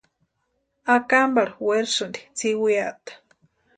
[0.95, 3.11] Akamparhu werasïnti tsʼiwiata.